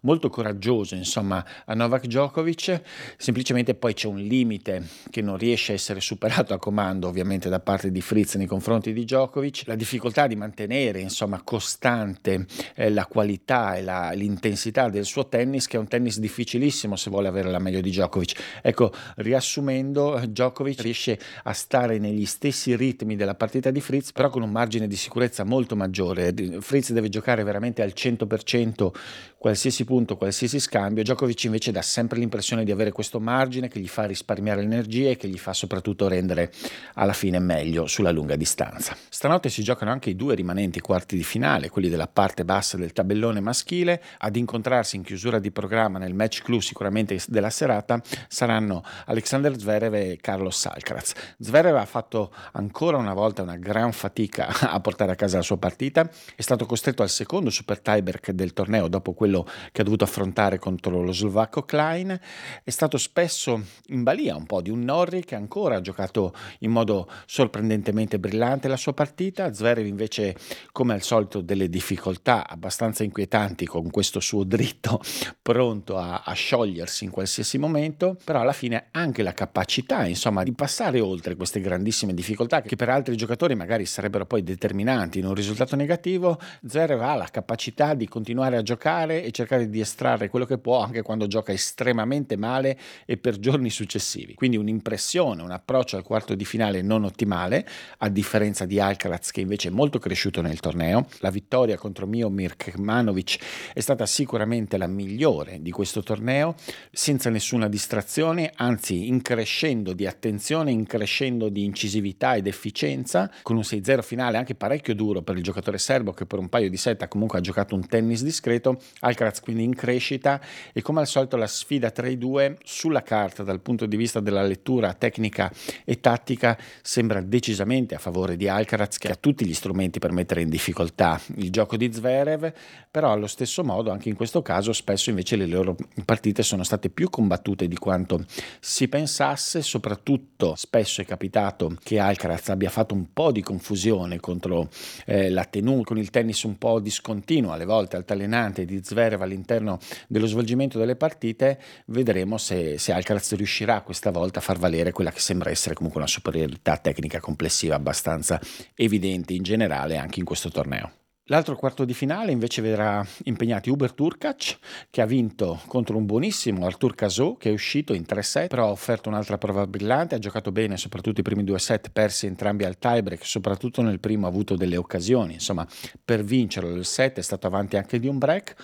molto 0.00 0.28
coraggioso 0.28 0.94
insomma 0.94 1.44
a 1.64 1.74
Novak 1.74 2.06
Djokovic, 2.06 2.80
semplicemente 3.16 3.74
poi 3.74 3.94
c'è 3.94 4.06
un 4.06 4.18
limite 4.18 4.86
che 5.10 5.22
non 5.22 5.36
riesce 5.36 5.72
a 5.72 5.74
essere 5.74 6.00
superato 6.00 6.54
a 6.54 6.58
comando 6.58 7.08
ovviamente 7.08 7.48
da 7.48 7.60
parte 7.60 7.90
di 7.90 8.00
Fritz 8.00 8.34
nei 8.34 8.46
confronti 8.46 8.92
di 8.92 9.04
Djokovic, 9.04 9.64
la 9.66 9.74
difficoltà 9.74 10.26
di 10.26 10.36
mantenere 10.36 11.00
insomma 11.00 11.40
costante 11.42 12.46
eh, 12.74 12.90
la 12.90 13.06
qualità 13.06 13.76
e 13.76 13.82
la, 13.82 14.10
l'intensità 14.12 14.88
del 14.88 15.04
suo 15.04 15.28
tennis 15.28 15.66
che 15.66 15.76
è 15.76 15.80
un 15.80 15.88
tennis 15.88 16.18
difficilissimo 16.18 16.96
se 16.96 17.10
vuole 17.10 17.28
avere 17.28 17.50
la 17.50 17.58
meglio 17.58 17.80
di 17.80 17.90
Djokovic. 17.90 18.60
Ecco, 18.62 18.92
riassumendo, 19.16 20.20
Djokovic 20.26 20.80
riesce 20.80 21.18
a 21.44 21.52
stare 21.52 21.98
negli 21.98 22.26
stessi 22.26 22.76
ritmi 22.76 23.16
della 23.16 23.34
partita 23.34 23.70
di 23.70 23.80
Fritz, 23.80 24.12
però 24.12 24.30
con 24.30 24.42
un 24.42 24.50
margine 24.50 24.86
di 24.86 24.96
sicurezza 24.96 25.44
molto 25.44 25.76
maggiore. 25.76 26.32
Fritz 26.60 26.92
deve 26.92 27.08
giocare 27.08 27.42
veramente 27.42 27.82
al 27.82 27.92
100% 27.94 28.90
qualsiasi 29.36 29.84
punto, 29.90 30.16
qualsiasi 30.16 30.60
scambio, 30.60 31.02
Djokovic 31.02 31.42
invece 31.42 31.72
dà 31.72 31.82
sempre 31.82 32.20
l'impressione 32.20 32.62
di 32.62 32.70
avere 32.70 32.92
questo 32.92 33.18
margine 33.18 33.66
che 33.66 33.80
gli 33.80 33.88
fa 33.88 34.04
risparmiare 34.04 34.60
l'energia 34.60 35.10
e 35.10 35.16
che 35.16 35.26
gli 35.26 35.36
fa 35.36 35.52
soprattutto 35.52 36.06
rendere 36.06 36.52
alla 36.94 37.12
fine 37.12 37.40
meglio 37.40 37.88
sulla 37.88 38.12
lunga 38.12 38.36
distanza. 38.36 38.96
Stanotte 39.08 39.48
si 39.48 39.64
giocano 39.64 39.90
anche 39.90 40.08
i 40.10 40.14
due 40.14 40.36
rimanenti 40.36 40.78
quarti 40.78 41.16
di 41.16 41.24
finale, 41.24 41.70
quelli 41.70 41.88
della 41.88 42.06
parte 42.06 42.44
bassa 42.44 42.76
del 42.76 42.92
tabellone 42.92 43.40
maschile, 43.40 44.00
ad 44.18 44.36
incontrarsi 44.36 44.94
in 44.94 45.02
chiusura 45.02 45.40
di 45.40 45.50
programma 45.50 45.98
nel 45.98 46.14
match 46.14 46.42
clou 46.42 46.60
sicuramente 46.60 47.20
della 47.26 47.50
serata 47.50 48.00
saranno 48.28 48.84
Alexander 49.06 49.58
Zverev 49.58 49.94
e 49.94 50.18
Carlos 50.20 50.66
Alcaraz. 50.66 51.14
Zverev 51.36 51.74
ha 51.74 51.84
fatto 51.84 52.32
ancora 52.52 52.96
una 52.96 53.12
volta 53.14 53.42
una 53.42 53.56
gran 53.56 53.90
fatica 53.90 54.46
a 54.70 54.78
portare 54.78 55.10
a 55.10 55.16
casa 55.16 55.38
la 55.38 55.42
sua 55.42 55.58
partita, 55.58 56.08
è 56.36 56.42
stato 56.42 56.64
costretto 56.64 57.02
al 57.02 57.10
secondo 57.10 57.50
super 57.50 57.80
tiebreak 57.80 58.30
del 58.30 58.52
torneo 58.52 58.86
dopo 58.86 59.14
quello 59.14 59.44
che 59.72 59.78
che 59.80 59.82
ha 59.82 59.84
dovuto 59.84 60.04
affrontare 60.04 60.58
contro 60.58 61.02
lo 61.02 61.12
slovacco 61.12 61.62
Klein, 61.62 62.18
è 62.62 62.70
stato 62.70 62.98
spesso 62.98 63.62
in 63.86 64.02
balia 64.02 64.36
un 64.36 64.44
po' 64.44 64.60
di 64.60 64.68
un 64.68 64.80
Norri 64.82 65.24
che 65.24 65.34
ancora 65.34 65.76
ha 65.76 65.80
giocato 65.80 66.34
in 66.60 66.70
modo 66.70 67.08
sorprendentemente 67.24 68.18
brillante 68.18 68.68
la 68.68 68.76
sua 68.76 68.92
partita, 68.92 69.52
Zverev 69.52 69.86
invece 69.86 70.36
come 70.72 70.92
al 70.92 71.02
solito 71.02 71.40
delle 71.40 71.68
difficoltà 71.70 72.46
abbastanza 72.46 73.04
inquietanti 73.04 73.64
con 73.64 73.90
questo 73.90 74.20
suo 74.20 74.44
dritto 74.44 75.00
pronto 75.40 75.96
a, 75.96 76.22
a 76.24 76.32
sciogliersi 76.32 77.04
in 77.04 77.10
qualsiasi 77.10 77.56
momento, 77.56 78.18
però 78.22 78.40
alla 78.40 78.52
fine 78.52 78.88
anche 78.90 79.22
la 79.22 79.32
capacità 79.32 80.04
insomma 80.04 80.42
di 80.42 80.52
passare 80.52 81.00
oltre 81.00 81.36
queste 81.36 81.60
grandissime 81.60 82.12
difficoltà 82.12 82.60
che 82.60 82.76
per 82.76 82.90
altri 82.90 83.16
giocatori 83.16 83.54
magari 83.54 83.86
sarebbero 83.86 84.26
poi 84.26 84.42
determinanti 84.42 85.20
in 85.20 85.26
un 85.26 85.34
risultato 85.34 85.74
negativo, 85.74 86.38
Zverev 86.66 87.00
ha 87.00 87.14
la 87.14 87.28
capacità 87.30 87.94
di 87.94 88.06
continuare 88.06 88.58
a 88.58 88.62
giocare 88.62 89.22
e 89.22 89.30
cercare 89.30 89.68
di 89.68 89.69
di 89.70 89.80
estrarre 89.80 90.28
quello 90.28 90.44
che 90.44 90.58
può 90.58 90.82
anche 90.82 91.02
quando 91.02 91.26
gioca 91.26 91.52
estremamente 91.52 92.36
male 92.36 92.78
e 93.06 93.16
per 93.16 93.38
giorni 93.38 93.70
successivi. 93.70 94.34
Quindi 94.34 94.56
un'impressione, 94.56 95.42
un 95.42 95.50
approccio 95.50 95.96
al 95.96 96.02
quarto 96.02 96.34
di 96.34 96.44
finale 96.44 96.82
non 96.82 97.04
ottimale, 97.04 97.66
a 97.98 98.08
differenza 98.08 98.66
di 98.66 98.78
Alcaraz 98.78 99.30
che 99.30 99.40
invece 99.40 99.68
è 99.68 99.70
molto 99.70 99.98
cresciuto 99.98 100.40
nel 100.42 100.60
torneo. 100.60 101.06
La 101.18 101.30
vittoria 101.30 101.76
contro 101.76 102.06
Miomir 102.06 102.56
Kekmanovic 102.56 103.38
è 103.72 103.80
stata 103.80 104.06
sicuramente 104.06 104.76
la 104.76 104.86
migliore 104.86 105.58
di 105.60 105.70
questo 105.70 106.02
torneo, 106.02 106.54
senza 106.90 107.30
nessuna 107.30 107.68
distrazione, 107.68 108.52
anzi 108.56 109.08
in 109.08 109.22
crescendo 109.22 109.92
di 109.92 110.06
attenzione, 110.06 110.70
in 110.70 110.86
crescendo 110.86 111.48
di 111.48 111.64
incisività 111.64 112.34
ed 112.34 112.46
efficienza, 112.46 113.30
con 113.42 113.56
un 113.56 113.62
6-0 113.62 114.02
finale 114.02 114.36
anche 114.36 114.54
parecchio 114.54 114.94
duro 114.94 115.22
per 115.22 115.36
il 115.36 115.42
giocatore 115.42 115.78
serbo 115.78 116.12
che 116.12 116.26
per 116.26 116.38
un 116.38 116.48
paio 116.48 116.68
di 116.68 116.76
set 116.76 117.08
comunque 117.08 117.40
giocato 117.40 117.74
un 117.74 117.86
tennis 117.86 118.22
discreto, 118.22 118.80
Alcaraz 119.00 119.40
quindi 119.40 119.59
in 119.60 119.74
crescita 119.74 120.40
e 120.72 120.82
come 120.82 121.00
al 121.00 121.06
solito 121.06 121.36
la 121.36 121.46
sfida 121.46 121.90
tra 121.90 122.08
i 122.08 122.18
due 122.18 122.58
sulla 122.64 123.02
carta 123.02 123.42
dal 123.42 123.60
punto 123.60 123.86
di 123.86 123.96
vista 123.96 124.20
della 124.20 124.42
lettura 124.42 124.94
tecnica 124.94 125.50
e 125.84 126.00
tattica 126.00 126.58
sembra 126.82 127.20
decisamente 127.20 127.94
a 127.94 127.98
favore 127.98 128.36
di 128.36 128.48
Alcaraz 128.48 128.98
che 128.98 129.10
ha 129.10 129.14
tutti 129.14 129.44
gli 129.44 129.54
strumenti 129.54 129.98
per 129.98 130.12
mettere 130.12 130.42
in 130.42 130.48
difficoltà 130.48 131.20
il 131.36 131.50
gioco 131.50 131.76
di 131.76 131.92
Zverev, 131.92 132.52
però 132.90 133.12
allo 133.12 133.26
stesso 133.26 133.62
modo 133.64 133.90
anche 133.90 134.08
in 134.08 134.16
questo 134.16 134.42
caso 134.42 134.72
spesso 134.72 135.10
invece 135.10 135.36
le 135.36 135.46
loro 135.46 135.76
partite 136.04 136.42
sono 136.42 136.62
state 136.62 136.88
più 136.88 137.10
combattute 137.10 137.68
di 137.68 137.76
quanto 137.76 138.24
si 138.60 138.88
pensasse, 138.88 139.62
soprattutto 139.62 140.54
spesso 140.56 141.00
è 141.00 141.04
capitato 141.04 141.76
che 141.82 141.98
Alcaraz 141.98 142.48
abbia 142.48 142.70
fatto 142.70 142.94
un 142.94 143.12
po' 143.12 143.32
di 143.32 143.42
confusione 143.42 144.20
contro 144.20 144.68
eh, 145.06 145.28
la 145.30 145.44
tenuta, 145.44 145.84
con 145.84 145.98
il 145.98 146.10
tennis 146.10 146.42
un 146.42 146.58
po' 146.58 146.80
discontinuo, 146.80 147.52
alle 147.52 147.64
volte 147.64 147.96
altalenante 147.96 148.64
di 148.64 148.80
Zverev 148.82 149.20
all'interno 149.22 149.49
dello 149.58 150.26
svolgimento 150.26 150.78
delle 150.78 150.96
partite, 150.96 151.58
vedremo 151.86 152.38
se, 152.38 152.78
se 152.78 152.92
Alcaraz 152.92 153.34
riuscirà 153.34 153.80
questa 153.80 154.10
volta 154.10 154.38
a 154.38 154.42
far 154.42 154.58
valere 154.58 154.92
quella 154.92 155.10
che 155.10 155.20
sembra 155.20 155.50
essere 155.50 155.74
comunque 155.74 156.00
una 156.00 156.08
superiorità 156.08 156.76
tecnica 156.76 157.20
complessiva 157.20 157.74
abbastanza 157.74 158.40
evidente 158.74 159.32
in 159.32 159.42
generale 159.42 159.96
anche 159.96 160.20
in 160.20 160.24
questo 160.24 160.50
torneo. 160.50 160.92
L'altro 161.30 161.54
quarto 161.54 161.84
di 161.84 161.94
finale 161.94 162.32
invece 162.32 162.60
vedrà 162.60 163.06
impegnati 163.24 163.70
Uber 163.70 163.92
Turkac 163.92 164.58
che 164.90 165.00
ha 165.00 165.06
vinto 165.06 165.60
contro 165.68 165.96
un 165.96 166.04
buonissimo 166.04 166.66
Artur 166.66 166.96
Cazot 166.96 167.38
che 167.38 167.50
è 167.50 167.52
uscito 167.52 167.94
in 167.94 168.04
tre 168.04 168.22
set 168.22 168.48
però 168.48 168.66
ha 168.66 168.70
offerto 168.70 169.08
un'altra 169.08 169.38
prova 169.38 169.64
brillante, 169.64 170.16
ha 170.16 170.18
giocato 170.18 170.50
bene 170.50 170.76
soprattutto 170.76 171.20
i 171.20 171.22
primi 171.22 171.44
due 171.44 171.60
set 171.60 171.90
persi 171.90 172.26
entrambi 172.26 172.64
al 172.64 172.78
tiebreak, 172.78 173.24
soprattutto 173.24 173.80
nel 173.80 174.00
primo 174.00 174.26
ha 174.26 174.28
avuto 174.28 174.56
delle 174.56 174.76
occasioni, 174.76 175.34
insomma 175.34 175.64
per 176.04 176.24
vincerlo 176.24 176.74
il 176.74 176.84
set 176.84 177.18
è 177.18 177.22
stato 177.22 177.46
avanti 177.46 177.76
anche 177.76 178.00
di 178.00 178.08
un 178.08 178.18
break 178.18 178.56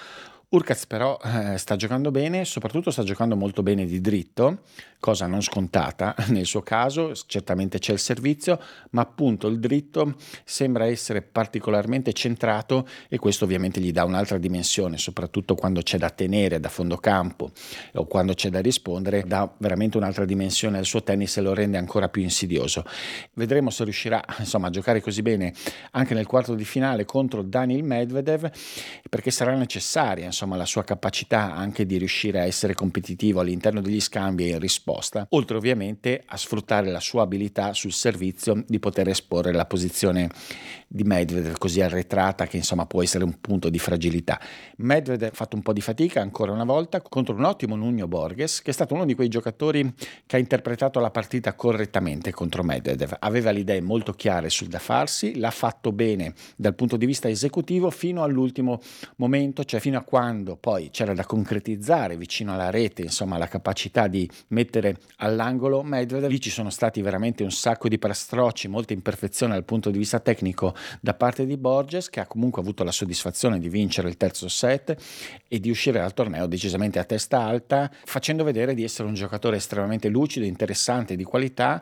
Urkaz 0.48 0.86
però 0.86 1.18
eh, 1.24 1.58
sta 1.58 1.74
giocando 1.74 2.12
bene, 2.12 2.44
soprattutto 2.44 2.92
sta 2.92 3.02
giocando 3.02 3.34
molto 3.34 3.64
bene 3.64 3.84
di 3.84 4.00
dritto, 4.00 4.60
cosa 5.00 5.26
non 5.26 5.42
scontata 5.42 6.14
nel 6.30 6.46
suo 6.46 6.62
caso, 6.62 7.12
certamente 7.26 7.80
c'è 7.80 7.92
il 7.92 7.98
servizio, 7.98 8.60
ma 8.90 9.02
appunto 9.02 9.48
il 9.48 9.58
dritto 9.58 10.14
sembra 10.44 10.86
essere 10.86 11.22
particolarmente 11.22 12.12
centrato 12.12 12.86
e 13.08 13.18
questo 13.18 13.44
ovviamente 13.44 13.80
gli 13.80 13.90
dà 13.90 14.04
un'altra 14.04 14.38
dimensione, 14.38 14.98
soprattutto 14.98 15.56
quando 15.56 15.82
c'è 15.82 15.98
da 15.98 16.10
tenere 16.10 16.60
da 16.60 16.68
fondo 16.68 16.96
campo 16.98 17.50
o 17.94 18.06
quando 18.06 18.32
c'è 18.34 18.48
da 18.48 18.60
rispondere, 18.60 19.24
dà 19.26 19.52
veramente 19.58 19.96
un'altra 19.96 20.24
dimensione 20.24 20.78
al 20.78 20.84
suo 20.84 21.02
tennis 21.02 21.36
e 21.38 21.40
lo 21.40 21.54
rende 21.54 21.76
ancora 21.76 22.08
più 22.08 22.22
insidioso. 22.22 22.84
Vedremo 23.32 23.70
se 23.70 23.82
riuscirà 23.82 24.22
insomma, 24.38 24.68
a 24.68 24.70
giocare 24.70 25.00
così 25.00 25.22
bene 25.22 25.52
anche 25.90 26.14
nel 26.14 26.26
quarto 26.26 26.54
di 26.54 26.64
finale 26.64 27.04
contro 27.04 27.42
Daniel 27.42 27.82
Medvedev 27.82 28.48
perché 29.10 29.32
sarà 29.32 29.52
necessaria 29.56 30.34
insomma, 30.36 30.56
la 30.56 30.66
sua 30.66 30.84
capacità 30.84 31.54
anche 31.54 31.86
di 31.86 31.96
riuscire 31.96 32.40
a 32.40 32.44
essere 32.44 32.74
competitivo 32.74 33.40
all'interno 33.40 33.80
degli 33.80 34.00
scambi 34.00 34.48
e 34.48 34.50
in 34.50 34.58
risposta, 34.58 35.26
oltre 35.30 35.56
ovviamente 35.56 36.22
a 36.26 36.36
sfruttare 36.36 36.90
la 36.90 37.00
sua 37.00 37.22
abilità 37.22 37.72
sul 37.72 37.92
servizio 37.92 38.62
di 38.66 38.78
poter 38.78 39.08
esporre 39.08 39.52
la 39.52 39.64
posizione 39.64 40.28
di 40.88 41.02
Medvedev 41.04 41.58
così 41.58 41.80
arretrata 41.80 42.46
che 42.46 42.58
insomma 42.58 42.86
può 42.86 43.02
essere 43.02 43.24
un 43.24 43.40
punto 43.40 43.70
di 43.70 43.78
fragilità. 43.78 44.38
Medvedev 44.76 45.30
ha 45.32 45.34
fatto 45.34 45.56
un 45.56 45.62
po' 45.62 45.72
di 45.72 45.80
fatica 45.80 46.20
ancora 46.20 46.52
una 46.52 46.64
volta 46.64 47.00
contro 47.00 47.34
un 47.34 47.44
ottimo 47.44 47.74
Nuno 47.74 48.06
Borges 48.06 48.60
che 48.62 48.70
è 48.70 48.74
stato 48.74 48.94
uno 48.94 49.04
di 49.04 49.14
quei 49.14 49.28
giocatori 49.28 49.94
che 50.26 50.36
ha 50.36 50.38
interpretato 50.38 51.00
la 51.00 51.10
partita 51.10 51.54
correttamente 51.54 52.30
contro 52.30 52.62
Medvedev. 52.62 53.16
Aveva 53.20 53.50
le 53.50 53.60
idee 53.60 53.80
molto 53.80 54.12
chiare 54.12 54.50
sul 54.50 54.68
da 54.68 54.78
farsi, 54.78 55.38
l'ha 55.38 55.50
fatto 55.50 55.92
bene 55.92 56.34
dal 56.56 56.74
punto 56.74 56.96
di 56.96 57.06
vista 57.06 57.28
esecutivo 57.28 57.90
fino 57.90 58.22
all'ultimo 58.22 58.80
momento, 59.16 59.64
cioè 59.64 59.80
fino 59.80 59.98
a 59.98 60.02
quando 60.02 60.24
quando 60.26 60.56
poi 60.56 60.90
c'era 60.90 61.14
da 61.14 61.24
concretizzare 61.24 62.16
vicino 62.16 62.52
alla 62.52 62.70
rete, 62.70 63.02
insomma, 63.02 63.38
la 63.38 63.46
capacità 63.46 64.08
di 64.08 64.28
mettere 64.48 64.96
all'angolo 65.18 65.84
Medvedev, 65.84 66.28
lì 66.28 66.40
ci 66.40 66.50
sono 66.50 66.68
stati 66.68 67.00
veramente 67.00 67.44
un 67.44 67.52
sacco 67.52 67.88
di 67.88 67.96
pastrocci, 67.96 68.66
molte 68.66 68.92
imperfezioni 68.92 69.52
dal 69.52 69.62
punto 69.62 69.88
di 69.88 69.98
vista 69.98 70.18
tecnico 70.18 70.74
da 71.00 71.14
parte 71.14 71.46
di 71.46 71.56
Borges, 71.56 72.10
che 72.10 72.18
ha 72.18 72.26
comunque 72.26 72.60
avuto 72.60 72.82
la 72.82 72.90
soddisfazione 72.90 73.60
di 73.60 73.68
vincere 73.68 74.08
il 74.08 74.16
terzo 74.16 74.48
set 74.48 74.96
e 75.46 75.60
di 75.60 75.70
uscire 75.70 76.00
dal 76.00 76.12
torneo 76.12 76.48
decisamente 76.48 76.98
a 76.98 77.04
testa 77.04 77.42
alta, 77.42 77.88
facendo 78.04 78.42
vedere 78.42 78.74
di 78.74 78.82
essere 78.82 79.06
un 79.06 79.14
giocatore 79.14 79.58
estremamente 79.58 80.08
lucido, 80.08 80.44
interessante, 80.44 81.14
di 81.14 81.22
qualità 81.22 81.80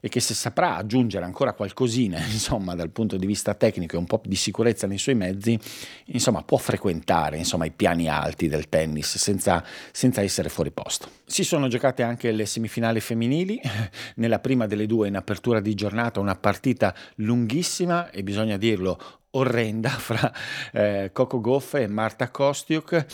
e 0.00 0.08
che 0.08 0.20
se 0.20 0.34
saprà 0.34 0.76
aggiungere 0.76 1.24
ancora 1.24 1.54
qualcosina, 1.54 2.18
insomma, 2.28 2.74
dal 2.74 2.90
punto 2.90 3.16
di 3.16 3.24
vista 3.24 3.54
tecnico 3.54 3.96
e 3.96 3.98
un 3.98 4.06
po' 4.06 4.20
di 4.22 4.36
sicurezza 4.36 4.86
nei 4.86 4.98
suoi 4.98 5.14
mezzi, 5.14 5.58
insomma, 6.06 6.42
può 6.42 6.58
frequentare, 6.58 7.38
insomma, 7.38 7.64
i 7.64 7.70
piani 7.70 7.85
piani 7.86 8.08
alti 8.08 8.48
del 8.48 8.68
tennis 8.68 9.16
senza, 9.16 9.64
senza 9.92 10.20
essere 10.20 10.48
fuori 10.48 10.72
posto. 10.72 11.08
Si 11.24 11.44
sono 11.44 11.68
giocate 11.68 12.02
anche 12.02 12.32
le 12.32 12.44
semifinali 12.44 12.98
femminili, 12.98 13.60
nella 14.16 14.40
prima 14.40 14.66
delle 14.66 14.86
due 14.86 15.06
in 15.06 15.14
apertura 15.14 15.60
di 15.60 15.74
giornata 15.74 16.18
una 16.18 16.34
partita 16.34 16.92
lunghissima 17.16 18.10
e 18.10 18.24
bisogna 18.24 18.56
dirlo 18.56 18.98
orrenda 19.36 19.90
fra 19.96 20.32
eh, 20.72 21.10
Coco 21.12 21.40
Goff 21.40 21.74
e 21.74 21.86
Marta 21.86 22.30
Kostiuk. 22.30 23.06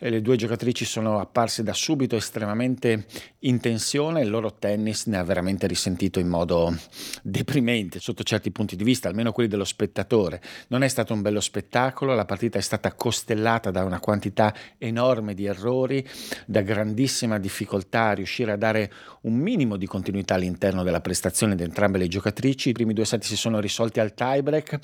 E 0.00 0.10
le 0.10 0.20
due 0.20 0.36
giocatrici 0.36 0.84
sono 0.84 1.18
apparse 1.18 1.64
da 1.64 1.72
subito 1.72 2.14
estremamente 2.14 3.06
in 3.40 3.58
tensione, 3.60 4.22
il 4.22 4.30
loro 4.30 4.54
tennis 4.54 5.06
ne 5.06 5.18
ha 5.18 5.24
veramente 5.24 5.66
risentito 5.66 6.20
in 6.20 6.28
modo 6.28 6.76
deprimente 7.22 7.98
sotto 7.98 8.22
certi 8.22 8.52
punti 8.52 8.76
di 8.76 8.84
vista, 8.84 9.08
almeno 9.08 9.32
quelli 9.32 9.48
dello 9.48 9.64
spettatore. 9.64 10.40
Non 10.68 10.82
è 10.82 10.88
stato 10.88 11.14
un 11.14 11.22
bello 11.22 11.40
spettacolo, 11.40 12.14
la 12.14 12.24
partita 12.24 12.58
è 12.58 12.62
stata 12.62 12.92
costellata 12.94 13.70
da 13.70 13.84
una 13.84 13.98
quantità 13.98 14.54
enorme 14.78 15.34
di 15.34 15.46
errori, 15.46 16.06
da 16.46 16.60
grandissima 16.60 17.38
difficoltà 17.38 18.08
a 18.08 18.12
riuscire 18.12 18.52
a 18.52 18.56
dare 18.56 18.92
un 19.22 19.34
minimo 19.34 19.76
di 19.76 19.86
continuità 19.86 20.34
all'interno 20.34 20.82
della 20.84 21.00
prestazione 21.00 21.56
di 21.56 21.64
entrambe 21.64 21.98
le 21.98 22.08
giocatrici. 22.08 22.68
I 22.68 22.72
primi 22.72 22.92
due 22.92 23.04
set 23.04 23.24
si 23.24 23.36
sono 23.36 23.58
risolti 23.58 23.98
al 23.98 24.14
tiebreak, 24.14 24.78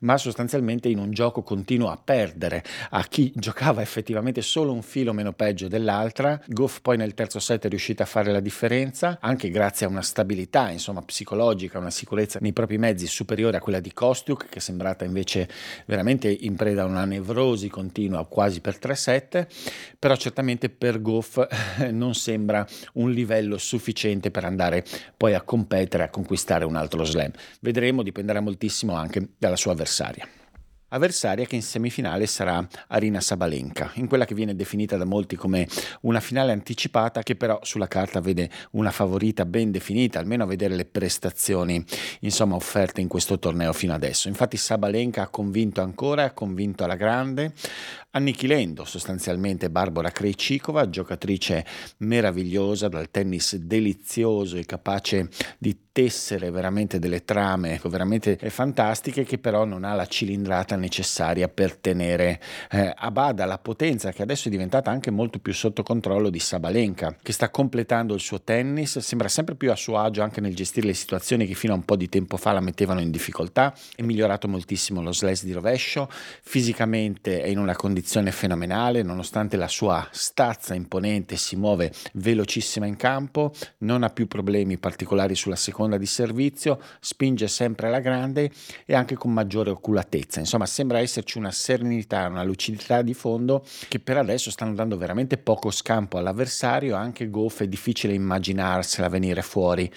ma 0.00 0.16
sostanzialmente 0.16 0.35
in 0.88 0.98
un 0.98 1.10
gioco 1.12 1.42
continuo 1.42 1.90
a 1.90 1.98
perdere 2.02 2.62
a 2.90 3.02
chi 3.04 3.32
giocava 3.34 3.80
effettivamente 3.80 4.42
solo 4.42 4.72
un 4.72 4.82
filo 4.82 5.12
meno 5.12 5.32
peggio 5.32 5.68
dell'altra. 5.68 6.40
Goff 6.46 6.80
poi 6.80 6.96
nel 6.96 7.14
terzo 7.14 7.38
set 7.38 7.64
è 7.64 7.68
riuscita 7.68 8.02
a 8.02 8.06
fare 8.06 8.32
la 8.32 8.40
differenza, 8.40 9.18
anche 9.20 9.50
grazie 9.50 9.86
a 9.86 9.88
una 9.88 10.02
stabilità 10.02 10.70
insomma, 10.70 11.02
psicologica, 11.02 11.78
una 11.78 11.90
sicurezza 11.90 12.38
nei 12.42 12.52
propri 12.52 12.76
mezzi 12.76 13.06
superiore 13.06 13.56
a 13.56 13.60
quella 13.60 13.80
di 13.80 13.92
Kostiuk, 13.92 14.48
che 14.48 14.58
è 14.58 14.60
sembrata 14.60 15.04
invece 15.04 15.48
veramente 15.86 16.28
in 16.28 16.54
preda 16.56 16.82
a 16.82 16.86
una 16.86 17.04
nevrosi 17.04 17.68
continua 17.68 18.26
quasi 18.26 18.60
per 18.60 18.78
tre 18.78 18.94
set, 18.94 19.46
però 19.98 20.16
certamente 20.16 20.68
per 20.68 21.00
Goff 21.00 21.44
non 21.90 22.14
sembra 22.14 22.66
un 22.94 23.10
livello 23.10 23.56
sufficiente 23.58 24.30
per 24.30 24.44
andare 24.44 24.84
poi 25.16 25.34
a 25.34 25.40
competere, 25.40 26.02
a 26.02 26.10
conquistare 26.10 26.64
un 26.64 26.76
altro 26.76 27.04
slam. 27.04 27.30
Vedremo, 27.60 28.02
dipenderà 28.02 28.40
moltissimo 28.40 28.94
anche 28.94 29.28
dalla 29.38 29.56
sua 29.56 29.72
avversaria 29.72 30.25
avversaria 30.88 31.46
che 31.46 31.56
in 31.56 31.62
semifinale 31.62 32.26
sarà 32.26 32.66
Arina 32.88 33.20
Sabalenka, 33.20 33.92
in 33.94 34.06
quella 34.06 34.24
che 34.24 34.34
viene 34.34 34.54
definita 34.54 34.96
da 34.96 35.04
molti 35.04 35.36
come 35.36 35.66
una 36.02 36.20
finale 36.20 36.52
anticipata 36.52 37.22
che 37.22 37.36
però 37.36 37.58
sulla 37.62 37.88
carta 37.88 38.20
vede 38.20 38.50
una 38.72 38.90
favorita 38.90 39.44
ben 39.44 39.70
definita, 39.70 40.18
almeno 40.18 40.44
a 40.44 40.46
vedere 40.46 40.76
le 40.76 40.84
prestazioni 40.84 41.84
insomma, 42.20 42.54
offerte 42.54 43.00
in 43.00 43.08
questo 43.08 43.38
torneo 43.38 43.72
fino 43.72 43.94
adesso. 43.94 44.28
Infatti 44.28 44.56
Sabalenka 44.56 45.22
ha 45.22 45.28
convinto 45.28 45.80
ancora, 45.80 46.24
ha 46.24 46.32
convinto 46.32 46.84
alla 46.84 46.96
grande, 46.96 47.52
annichilendo 48.10 48.84
sostanzialmente 48.84 49.70
Barbara 49.70 50.10
Krejcikova, 50.10 50.88
giocatrice 50.88 51.64
meravigliosa 51.98 52.88
dal 52.88 53.10
tennis 53.10 53.56
delizioso 53.56 54.56
e 54.56 54.64
capace 54.64 55.28
di 55.58 55.76
tessere 55.96 56.50
veramente 56.50 56.98
delle 56.98 57.24
trame 57.24 57.80
veramente 57.84 58.36
fantastiche 58.50 59.24
che 59.24 59.38
però 59.38 59.64
non 59.64 59.82
ha 59.82 59.94
la 59.94 60.04
cilindrata 60.04 60.76
necessaria 60.76 61.48
per 61.48 61.74
tenere 61.74 62.38
eh, 62.70 62.92
a 62.94 63.10
bada 63.10 63.46
la 63.46 63.56
potenza 63.56 64.12
che 64.12 64.20
adesso 64.20 64.48
è 64.48 64.50
diventata 64.50 64.90
anche 64.90 65.10
molto 65.10 65.38
più 65.38 65.54
sotto 65.54 65.82
controllo 65.82 66.28
di 66.28 66.38
Sabalenka 66.38 67.16
che 67.22 67.32
sta 67.32 67.48
completando 67.48 68.12
il 68.12 68.20
suo 68.20 68.42
tennis, 68.42 68.98
sembra 68.98 69.28
sempre 69.28 69.54
più 69.54 69.70
a 69.70 69.74
suo 69.74 69.96
agio 69.96 70.20
anche 70.20 70.42
nel 70.42 70.54
gestire 70.54 70.86
le 70.86 70.92
situazioni 70.92 71.46
che 71.46 71.54
fino 71.54 71.72
a 71.72 71.76
un 71.76 71.84
po' 71.86 71.96
di 71.96 72.10
tempo 72.10 72.36
fa 72.36 72.52
la 72.52 72.60
mettevano 72.60 73.00
in 73.00 73.10
difficoltà, 73.10 73.74
è 73.94 74.02
migliorato 74.02 74.48
moltissimo 74.48 75.00
lo 75.00 75.14
slice 75.14 75.46
di 75.46 75.52
rovescio, 75.52 76.10
fisicamente 76.42 77.40
è 77.40 77.46
in 77.46 77.56
una 77.56 77.74
condizione 77.74 78.32
fenomenale 78.32 79.02
nonostante 79.02 79.56
la 79.56 79.68
sua 79.68 80.06
stazza 80.10 80.74
imponente 80.74 81.36
si 81.36 81.56
muove 81.56 81.90
velocissima 82.12 82.84
in 82.84 82.96
campo, 82.96 83.54
non 83.78 84.02
ha 84.02 84.10
più 84.10 84.26
problemi 84.26 84.76
particolari 84.76 85.34
sulla 85.34 85.56
seconda 85.56 85.84
di 85.96 86.06
servizio, 86.06 86.80
spinge 86.98 87.46
sempre 87.46 87.86
alla 87.86 88.00
grande 88.00 88.50
e 88.84 88.94
anche 88.94 89.14
con 89.14 89.32
maggiore 89.32 89.70
oculatezza. 89.70 90.40
Insomma, 90.40 90.66
sembra 90.66 90.98
esserci 90.98 91.38
una 91.38 91.52
serenità, 91.52 92.26
una 92.26 92.42
lucidità 92.42 93.02
di 93.02 93.14
fondo 93.14 93.64
che 93.88 94.00
per 94.00 94.16
adesso 94.16 94.50
stanno 94.50 94.74
dando 94.74 94.96
veramente 94.96 95.38
poco 95.38 95.70
scampo 95.70 96.18
all'avversario, 96.18 96.96
anche 96.96 97.30
Goff 97.30 97.62
è 97.62 97.68
difficile 97.68 98.14
immaginarsela 98.14 99.08
venire 99.08 99.42
fuori 99.42 99.88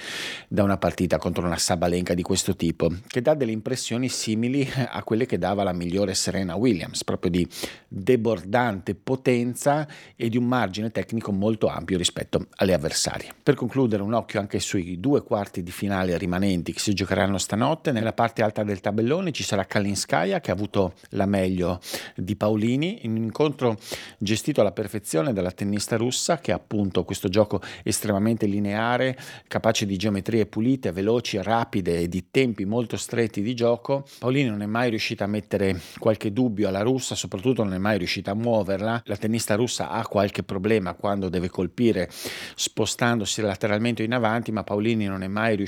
da 0.47 0.61
una 0.61 0.77
partita 0.77 1.17
contro 1.17 1.45
una 1.45 1.57
Sabalenka 1.57 2.13
di 2.13 2.21
questo 2.21 2.55
tipo, 2.55 2.91
che 3.07 3.21
dà 3.21 3.33
delle 3.33 3.51
impressioni 3.51 4.09
simili 4.09 4.69
a 4.75 5.03
quelle 5.03 5.25
che 5.25 5.37
dava 5.37 5.63
la 5.63 5.73
migliore 5.73 6.13
Serena 6.13 6.55
Williams, 6.55 7.03
proprio 7.03 7.31
di 7.31 7.47
debordante 7.87 8.95
potenza 8.95 9.87
e 10.15 10.29
di 10.29 10.37
un 10.37 10.45
margine 10.45 10.91
tecnico 10.91 11.31
molto 11.31 11.67
ampio 11.67 11.97
rispetto 11.97 12.47
alle 12.57 12.73
avversarie. 12.73 13.33
Per 13.41 13.55
concludere 13.55 14.03
un 14.03 14.13
occhio 14.13 14.39
anche 14.39 14.59
sui 14.59 14.99
due 14.99 15.23
quarti 15.23 15.63
di 15.63 15.71
finale 15.79 16.17
rimanenti 16.17 16.73
che 16.73 16.79
si 16.79 16.93
giocheranno 16.93 17.37
stanotte, 17.37 17.93
nella 17.93 18.11
parte 18.11 18.41
alta 18.41 18.63
del 18.63 18.81
tabellone 18.81 19.31
ci 19.31 19.43
sarà 19.43 19.63
Kalinskaya 19.63 20.41
che 20.41 20.51
ha 20.51 20.53
avuto 20.53 20.95
la 21.11 21.25
meglio 21.25 21.79
di 22.17 22.35
Paolini, 22.35 23.05
in 23.05 23.11
un 23.11 23.23
incontro 23.23 23.77
gestito 24.17 24.59
alla 24.59 24.73
perfezione 24.73 25.31
dalla 25.31 25.51
tennista 25.51 25.95
russa 25.95 26.39
che 26.39 26.51
ha 26.51 26.55
appunto 26.55 27.05
questo 27.05 27.29
gioco 27.29 27.61
estremamente 27.83 28.45
lineare, 28.45 29.17
capace 29.47 29.85
di 29.85 29.95
geometrie 29.95 30.47
pulite, 30.47 30.91
veloci, 30.91 31.41
rapide 31.41 31.99
e 31.99 32.09
di 32.09 32.25
tempi 32.29 32.65
molto 32.65 32.97
stretti 32.97 33.41
di 33.41 33.53
gioco. 33.55 34.05
Paolini 34.19 34.49
non 34.49 34.61
è 34.61 34.65
mai 34.65 34.89
riuscita 34.89 35.23
a 35.23 35.27
mettere 35.27 35.79
qualche 35.97 36.33
dubbio 36.33 36.67
alla 36.67 36.81
russa, 36.81 37.15
soprattutto 37.15 37.63
non 37.63 37.73
è 37.73 37.77
mai 37.77 37.97
riuscita 37.97 38.31
a 38.31 38.35
muoverla. 38.35 39.03
La 39.05 39.15
tennista 39.15 39.55
russa 39.55 39.91
ha 39.91 40.05
qualche 40.05 40.43
problema 40.43 40.93
quando 40.93 41.29
deve 41.29 41.47
colpire 41.47 42.09
spostandosi 42.11 43.41
lateralmente 43.41 44.03
in 44.03 44.13
avanti, 44.13 44.51
ma 44.51 44.65
Paolini 44.65 45.05
non 45.05 45.23
è 45.23 45.27
mai 45.27 45.55
riuscita, 45.55 45.67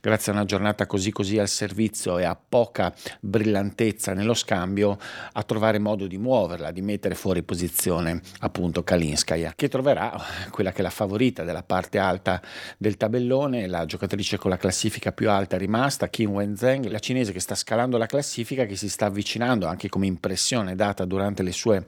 grazie 0.00 0.32
a 0.32 0.34
una 0.34 0.44
giornata 0.44 0.86
così 0.86 1.12
così 1.12 1.38
al 1.38 1.48
servizio 1.48 2.18
e 2.18 2.24
a 2.24 2.36
poca 2.36 2.92
brillantezza 3.20 4.14
nello 4.14 4.34
scambio, 4.34 4.98
a 5.32 5.42
trovare 5.42 5.78
modo 5.78 6.06
di 6.06 6.18
muoverla, 6.18 6.70
di 6.70 6.82
mettere 6.82 7.14
fuori 7.14 7.42
posizione 7.42 8.20
appunto 8.40 8.82
Kalinskaya, 8.82 9.52
che 9.54 9.68
troverà 9.68 10.18
quella 10.50 10.72
che 10.72 10.78
è 10.78 10.82
la 10.82 10.90
favorita 10.90 11.44
della 11.44 11.62
parte 11.62 11.98
alta 11.98 12.40
del 12.78 12.96
tabellone, 12.96 13.66
la 13.66 13.84
giocatrice 13.86 14.38
con 14.38 14.50
la 14.50 14.56
classifica 14.56 15.12
più 15.12 15.30
alta 15.30 15.56
rimasta, 15.56 16.08
Kim 16.08 16.30
Wenzheng, 16.30 16.86
la 16.86 16.98
cinese 16.98 17.32
che 17.32 17.40
sta 17.40 17.54
scalando 17.54 17.98
la 17.98 18.06
classifica, 18.06 18.64
che 18.66 18.76
si 18.76 18.88
sta 18.88 19.06
avvicinando 19.06 19.66
anche 19.66 19.88
come 19.88 20.06
impressione 20.06 20.74
data 20.74 21.04
durante 21.04 21.42
le 21.42 21.52
sue 21.52 21.84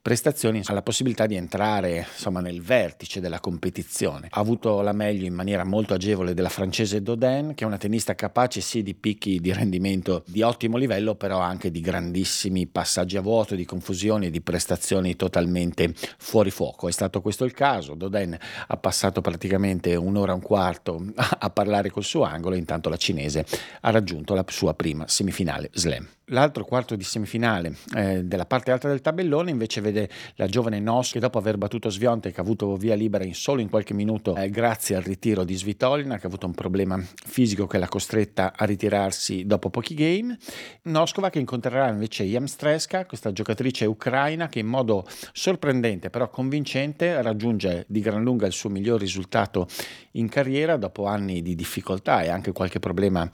prestazioni 0.00 0.62
alla 0.64 0.82
possibilità 0.82 1.26
di 1.26 1.36
entrare 1.36 2.06
insomma 2.12 2.40
nel 2.40 2.62
vertice 2.62 3.20
della 3.20 3.40
competizione. 3.40 4.28
Ha 4.30 4.40
avuto 4.40 4.80
la 4.80 4.92
meglio 4.92 5.26
in 5.26 5.34
maniera 5.34 5.64
molto 5.64 5.94
agevole 5.94 6.34
della 6.34 6.48
francese 6.64 7.02
Dodin, 7.02 7.52
che 7.54 7.64
è 7.64 7.66
una 7.66 7.76
tennista 7.76 8.14
capace 8.14 8.62
sì 8.62 8.82
di 8.82 8.94
picchi 8.94 9.38
di 9.38 9.52
rendimento 9.52 10.24
di 10.26 10.40
ottimo 10.40 10.78
livello, 10.78 11.14
però 11.14 11.38
anche 11.38 11.70
di 11.70 11.82
grandissimi 11.82 12.66
passaggi 12.66 13.18
a 13.18 13.20
vuoto, 13.20 13.54
di 13.54 13.66
confusioni 13.66 14.26
e 14.26 14.30
di 14.30 14.40
prestazioni 14.40 15.14
totalmente 15.14 15.92
fuori 16.16 16.50
fuoco. 16.50 16.88
È 16.88 16.90
stato 16.90 17.20
questo 17.20 17.44
il 17.44 17.52
caso. 17.52 17.94
Dodin 17.94 18.34
ha 18.66 18.76
passato 18.78 19.20
praticamente 19.20 19.94
un'ora 19.94 20.32
e 20.32 20.36
un 20.36 20.40
quarto 20.40 21.04
a 21.14 21.50
parlare 21.50 21.90
col 21.90 22.04
suo 22.04 22.22
angolo, 22.22 22.54
intanto 22.54 22.88
la 22.88 22.96
cinese 22.96 23.44
ha 23.82 23.90
raggiunto 23.90 24.32
la 24.32 24.44
sua 24.48 24.72
prima 24.72 25.06
semifinale 25.06 25.68
slam. 25.74 26.08
L'altro 26.28 26.64
quarto 26.64 26.96
di 26.96 27.02
semifinale 27.02 27.76
eh, 27.94 28.24
della 28.24 28.46
parte 28.46 28.70
alta 28.70 28.88
del 28.88 29.02
tabellone 29.02 29.50
invece 29.50 29.82
vede 29.82 30.08
la 30.36 30.46
giovane 30.46 30.80
Nos 30.80 31.12
che 31.12 31.20
dopo 31.20 31.36
aver 31.36 31.58
battuto 31.58 31.90
Sviontek 31.90 32.32
che 32.32 32.40
ha 32.40 32.42
avuto 32.42 32.76
via 32.76 32.94
libera 32.94 33.24
in 33.24 33.34
solo 33.34 33.60
in 33.60 33.68
qualche 33.68 33.92
minuto 33.92 34.34
eh, 34.34 34.48
grazie 34.48 34.96
al 34.96 35.02
ritiro 35.02 35.44
di 35.44 35.54
Svitolina 35.54 36.16
che 36.16 36.24
ha 36.24 36.28
avuto 36.28 36.43
un 36.46 36.54
problema 36.54 37.00
fisico 37.14 37.66
che 37.66 37.78
l'ha 37.78 37.88
costretta 37.88 38.52
a 38.56 38.64
ritirarsi 38.64 39.46
dopo 39.46 39.70
pochi 39.70 39.94
game. 39.94 40.36
Noskova 40.82 41.30
che 41.30 41.38
incontrerà 41.38 41.88
invece 41.88 42.24
Jamstreska, 42.24 43.06
questa 43.06 43.32
giocatrice 43.32 43.86
ucraina 43.86 44.48
che 44.48 44.60
in 44.60 44.66
modo 44.66 45.06
sorprendente 45.32 46.10
però 46.10 46.28
convincente 46.28 47.20
raggiunge 47.22 47.84
di 47.88 48.00
gran 48.00 48.22
lunga 48.22 48.46
il 48.46 48.52
suo 48.52 48.70
miglior 48.70 49.00
risultato 49.00 49.66
in 50.12 50.28
carriera 50.28 50.76
dopo 50.76 51.06
anni 51.06 51.42
di 51.42 51.54
difficoltà 51.54 52.22
e 52.22 52.28
anche 52.28 52.52
qualche 52.52 52.78
problema 52.78 53.28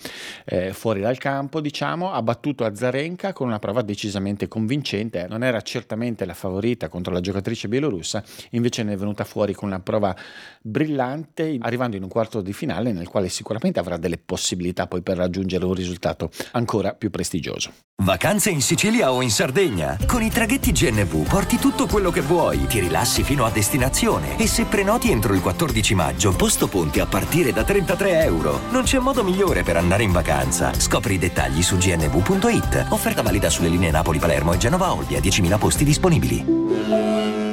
eh, 0.44 0.72
fuori 0.72 1.00
dal 1.00 1.18
campo 1.18 1.60
diciamo, 1.60 2.12
ha 2.12 2.22
battuto 2.22 2.64
a 2.64 2.74
Zarenka 2.74 3.32
con 3.32 3.48
una 3.48 3.58
prova 3.58 3.82
decisamente 3.82 4.48
convincente, 4.48 5.26
non 5.28 5.42
era 5.42 5.60
certamente 5.60 6.24
la 6.24 6.34
favorita 6.34 6.88
contro 6.88 7.12
la 7.12 7.20
giocatrice 7.20 7.68
bielorussa, 7.68 8.22
invece 8.50 8.82
ne 8.82 8.94
è 8.94 8.96
venuta 8.96 9.24
fuori 9.24 9.54
con 9.54 9.68
una 9.68 9.80
prova 9.80 10.14
brillante, 10.62 11.56
arrivando 11.60 11.96
in 11.96 12.02
un 12.02 12.08
quarto 12.08 12.40
di 12.40 12.52
finale 12.52 12.92
nel 13.00 13.08
quale 13.08 13.30
sicuramente 13.30 13.80
avrà 13.80 13.97
delle 13.97 14.19
possibilità 14.19 14.86
poi 14.86 15.00
per 15.00 15.17
raggiungere 15.17 15.65
un 15.65 15.73
risultato 15.73 16.30
ancora 16.52 16.93
più 16.93 17.10
prestigioso. 17.10 17.73
Vacanze 18.02 18.50
in 18.50 18.60
Sicilia 18.60 19.13
o 19.13 19.23
in 19.23 19.30
Sardegna? 19.30 19.99
Con 20.06 20.23
i 20.23 20.30
traghetti 20.30 20.73
GNV 20.73 21.26
porti 21.26 21.56
tutto 21.56 21.86
quello 21.86 22.10
che 22.10 22.21
vuoi, 22.21 22.67
ti 22.67 22.78
rilassi 22.80 23.23
fino 23.23 23.45
a 23.45 23.50
destinazione 23.50 24.39
e 24.39 24.47
se 24.47 24.65
prenoti 24.65 25.10
entro 25.10 25.34
il 25.34 25.41
14 25.41 25.95
maggio, 25.95 26.34
posto 26.34 26.69
ponti 26.69 27.00
a 27.00 27.06
partire 27.06 27.52
da 27.52 27.65
33 27.65 28.23
euro. 28.23 28.60
Non 28.71 28.82
c'è 28.84 28.99
modo 28.99 29.25
migliore 29.25 29.63
per 29.63 29.76
andare 29.76 30.02
in 30.02 30.13
vacanza. 30.13 30.73
Scopri 30.75 31.15
i 31.15 31.19
dettagli 31.19 31.63
su 31.63 31.76
gnv.it. 31.76 32.86
Offerta 32.91 33.23
valida 33.23 33.50
sulle 33.50 33.69
linee 33.69 33.91
Napoli-Palermo 33.91 34.52
e 34.52 34.58
Genova-Olbia, 34.58 35.21
10.000 35.21 35.58
posti 35.58 35.84
disponibili. 35.84 37.50